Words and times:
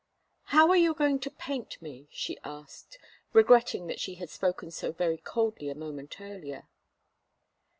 "How 0.45 0.67
are 0.71 0.75
you 0.77 0.95
going 0.95 1.19
to 1.19 1.29
paint 1.29 1.79
me?" 1.79 2.07
she 2.09 2.39
asked, 2.43 2.97
regretting 3.33 3.85
that 3.85 3.99
she 3.99 4.15
had 4.15 4.31
spoken 4.31 4.71
so 4.71 4.91
very 4.91 5.19
coldly 5.19 5.69
a 5.69 5.75
moment 5.75 6.19
earlier. 6.19 6.67